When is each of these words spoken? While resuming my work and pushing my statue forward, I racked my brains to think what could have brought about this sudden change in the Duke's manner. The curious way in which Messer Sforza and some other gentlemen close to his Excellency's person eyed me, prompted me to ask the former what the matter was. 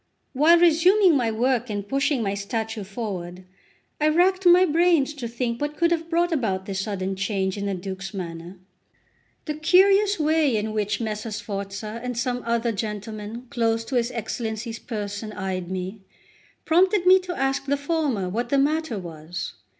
While 0.33 0.57
resuming 0.57 1.15
my 1.15 1.29
work 1.29 1.69
and 1.69 1.87
pushing 1.87 2.23
my 2.23 2.33
statue 2.33 2.83
forward, 2.83 3.43
I 3.99 4.07
racked 4.09 4.47
my 4.47 4.65
brains 4.65 5.13
to 5.13 5.27
think 5.27 5.61
what 5.61 5.77
could 5.77 5.91
have 5.91 6.09
brought 6.09 6.31
about 6.31 6.65
this 6.65 6.79
sudden 6.79 7.15
change 7.15 7.55
in 7.55 7.67
the 7.67 7.75
Duke's 7.75 8.11
manner. 8.11 8.57
The 9.45 9.53
curious 9.53 10.19
way 10.19 10.57
in 10.57 10.73
which 10.73 11.01
Messer 11.01 11.29
Sforza 11.29 11.99
and 12.03 12.17
some 12.17 12.41
other 12.47 12.71
gentlemen 12.71 13.45
close 13.51 13.85
to 13.85 13.95
his 13.95 14.09
Excellency's 14.09 14.79
person 14.79 15.33
eyed 15.33 15.69
me, 15.69 16.01
prompted 16.65 17.05
me 17.05 17.19
to 17.19 17.35
ask 17.37 17.65
the 17.67 17.77
former 17.77 18.27
what 18.27 18.49
the 18.49 18.57
matter 18.57 18.97
was. 18.97 19.53